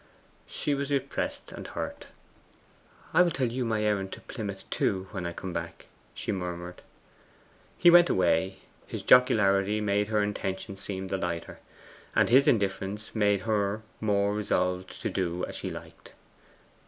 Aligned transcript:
She 0.47 0.73
was 0.73 0.89
repressed 0.89 1.51
and 1.51 1.67
hurt. 1.67 2.07
'I 3.13 3.21
will 3.21 3.29
tell 3.29 3.45
you 3.51 3.63
my 3.63 3.83
errand 3.83 4.11
to 4.13 4.21
Plymouth, 4.21 4.67
too, 4.71 5.07
when 5.11 5.27
I 5.27 5.31
come 5.31 5.53
back,' 5.53 5.85
she 6.15 6.31
murmured. 6.31 6.81
He 7.77 7.91
went 7.91 8.09
away. 8.09 8.61
His 8.87 9.03
jocularity 9.03 9.79
made 9.79 10.07
her 10.07 10.23
intention 10.23 10.75
seem 10.75 11.09
the 11.09 11.17
lighter, 11.19 11.59
as 12.15 12.29
his 12.29 12.47
indifference 12.47 13.13
made 13.13 13.41
her 13.41 13.83
more 13.99 14.33
resolved 14.33 14.99
to 15.03 15.09
do 15.11 15.45
as 15.45 15.55
she 15.55 15.69
liked. 15.69 16.13